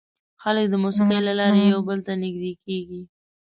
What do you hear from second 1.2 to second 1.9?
له لارې یو